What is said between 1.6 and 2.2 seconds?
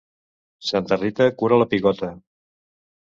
la pigota.